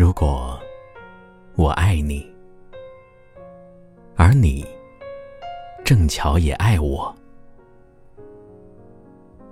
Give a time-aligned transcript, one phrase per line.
[0.00, 0.58] 如果
[1.56, 2.26] 我爱你，
[4.16, 4.66] 而你
[5.84, 7.14] 正巧也爱我，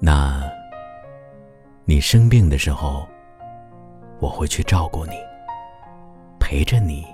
[0.00, 0.42] 那，
[1.86, 3.08] 你生病的时候，
[4.20, 5.14] 我会去照顾你，
[6.38, 7.06] 陪着你，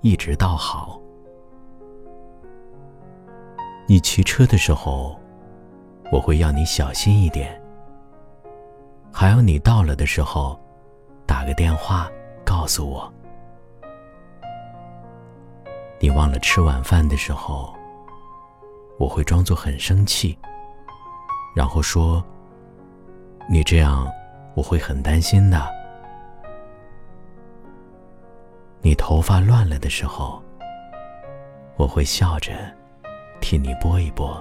[0.00, 1.00] 一直到好。
[3.86, 5.16] 你骑车的时候，
[6.10, 7.62] 我会要你小心一点，
[9.12, 10.58] 还有你到了的时候，
[11.24, 12.10] 打个电话
[12.46, 13.12] 告诉我。
[15.98, 17.74] 你忘了吃晚饭的时候，
[18.98, 20.38] 我会装作很生气，
[21.54, 22.24] 然后说
[23.50, 24.06] ：“你这样，
[24.54, 25.74] 我会很担心的。”
[28.80, 30.40] 你头发乱了的时候，
[31.76, 32.52] 我会笑着
[33.40, 34.40] 替你拨一拨，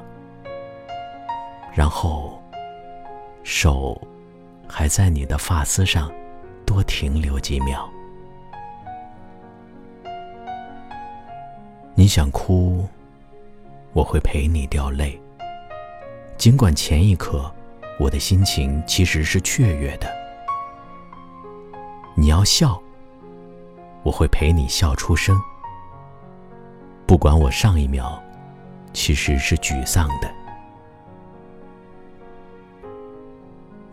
[1.73, 2.40] 然后
[3.44, 4.00] 手
[4.67, 6.12] 还在你的发丝上
[6.66, 7.90] 多停留几秒。
[11.97, 12.85] 你想哭，
[13.93, 15.17] 我会陪你掉泪。
[16.38, 17.49] 尽管前一刻
[17.97, 20.13] 我的心情其实是雀跃的。
[22.13, 22.77] 你要笑，
[24.03, 25.39] 我会陪你笑出声。
[27.07, 28.21] 不管我上一秒
[28.91, 30.29] 其实是沮丧的。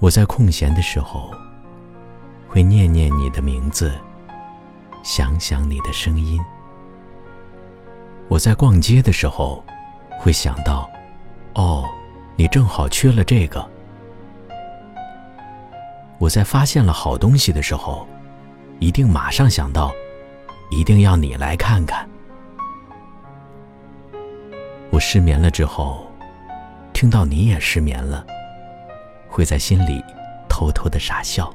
[0.00, 1.30] 我在空闲的时候
[2.48, 3.92] 会念念你的名字，
[5.04, 6.42] 想想你的声音。
[8.28, 9.62] 我在逛街的时候，
[10.18, 10.90] 会想到，
[11.54, 11.86] 哦，
[12.34, 13.68] 你正好缺了这个。
[16.18, 18.06] 我在发现了好东西的时候，
[18.78, 19.92] 一定马上想到，
[20.70, 22.08] 一定要你来看看。
[24.90, 26.06] 我失眠了之后，
[26.92, 28.24] 听到你也失眠了，
[29.28, 30.02] 会在心里
[30.48, 31.52] 偷偷的傻笑。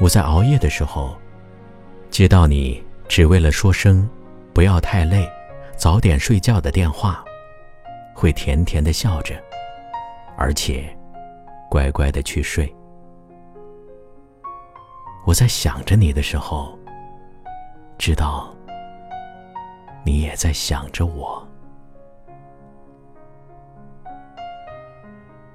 [0.00, 1.16] 我在熬夜的时候，
[2.10, 2.82] 接到你。
[3.10, 4.08] 只为了说声
[4.54, 5.28] “不要太累，
[5.76, 7.24] 早点睡觉”的电话，
[8.14, 9.34] 会甜甜的笑着，
[10.36, 10.96] 而且
[11.68, 12.72] 乖乖的去睡。
[15.26, 16.78] 我在想着你的时候，
[17.98, 18.54] 知道
[20.04, 21.44] 你也在想着我。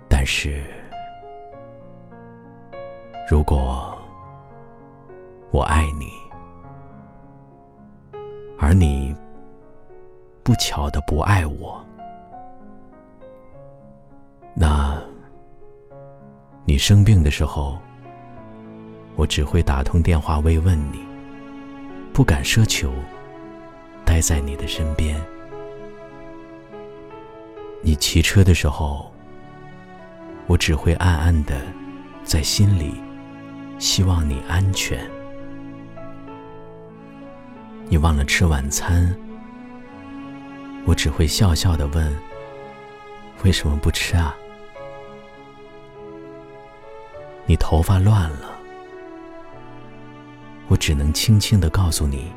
[0.09, 0.61] 但是，
[3.29, 3.97] 如果
[5.51, 6.11] 我爱你，
[8.79, 9.15] 你
[10.43, 11.83] 不巧的不爱我，
[14.53, 15.01] 那，
[16.65, 17.77] 你生病的时候，
[19.15, 20.99] 我只会打通电话慰问你，
[22.13, 22.91] 不敢奢求
[24.03, 25.19] 待在你的身边。
[27.81, 29.11] 你骑车的时候，
[30.47, 31.61] 我只会暗暗的
[32.23, 32.95] 在心里
[33.79, 34.99] 希望你安全。
[37.87, 39.15] 你忘了吃晚餐，
[40.85, 42.13] 我只会笑笑的问
[43.45, 44.35] ：“为什么不吃啊？”
[47.45, 48.57] 你头发乱了，
[50.67, 52.33] 我只能轻轻的告诉你：“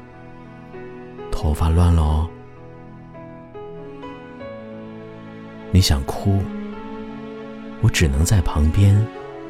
[1.33, 2.29] 头发乱了哦。”
[5.73, 6.41] 你想哭，
[7.81, 9.05] 我只能在旁边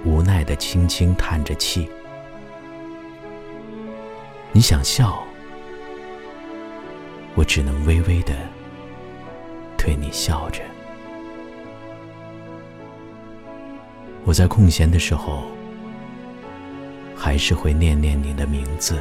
[0.04, 1.91] 无奈的轻轻叹着气。
[4.53, 5.22] 你想笑。
[7.34, 8.34] 我只能微微的
[9.77, 10.62] 对你笑着。
[14.25, 15.44] 我在空闲的时候，
[17.16, 18.99] 还是会念念你的名字，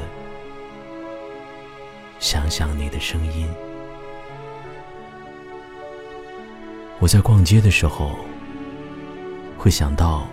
[2.19, 3.47] 想想你的声音。
[6.99, 8.15] 我在逛街的时候，
[9.57, 10.27] 会想到，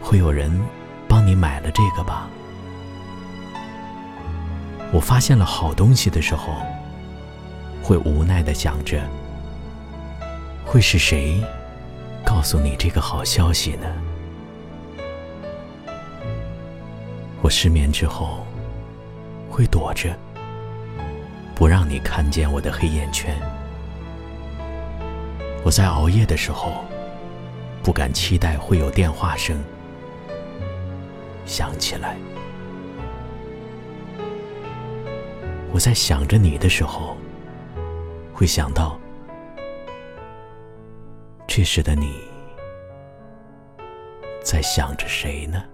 [0.00, 0.50] 会有人
[1.08, 2.28] 帮你买了这个吧。
[4.92, 6.52] 我发现了好东西的时候，
[7.82, 9.00] 会无奈的想着，
[10.66, 11.42] 会是谁
[12.22, 13.86] 告诉你这个好消息呢？
[17.40, 18.46] 我失眠之后，
[19.50, 20.14] 会躲着，
[21.54, 23.34] 不让你看见我的黑眼圈。
[25.64, 26.84] 我在熬夜的时候，
[27.82, 29.58] 不敢期待会有电话声
[31.46, 32.14] 响起来。
[35.72, 37.16] 我在想着你的时候，
[38.34, 38.98] 会想到，
[41.46, 42.20] 这时的你
[44.44, 45.64] 在想着谁呢？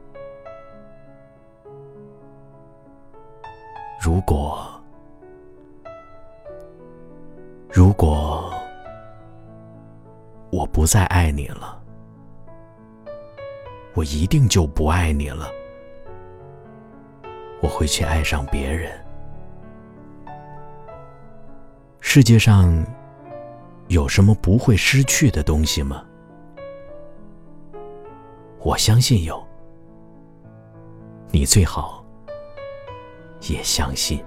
[4.00, 4.70] 如果，
[7.68, 8.54] 如果
[10.50, 11.82] 我不再爱你了，
[13.94, 15.50] 我一定就不爱你了。
[17.60, 19.07] 我会去爱上别人。
[22.10, 22.82] 世界上
[23.88, 26.02] 有什么不会失去的东西吗？
[28.60, 29.46] 我相信有，
[31.30, 32.02] 你最好
[33.42, 34.24] 也相信。